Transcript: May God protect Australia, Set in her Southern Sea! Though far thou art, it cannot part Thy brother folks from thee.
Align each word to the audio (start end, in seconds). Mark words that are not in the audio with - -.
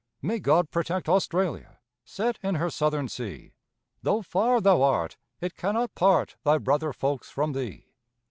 May 0.19 0.39
God 0.39 0.71
protect 0.71 1.07
Australia, 1.07 1.77
Set 2.03 2.39
in 2.41 2.55
her 2.55 2.71
Southern 2.71 3.07
Sea! 3.07 3.53
Though 4.01 4.23
far 4.23 4.59
thou 4.59 4.81
art, 4.81 5.15
it 5.41 5.55
cannot 5.55 5.93
part 5.93 6.37
Thy 6.43 6.57
brother 6.57 6.91
folks 6.91 7.29
from 7.29 7.53
thee. 7.53 7.91